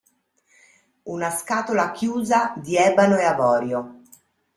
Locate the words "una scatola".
1.05-1.91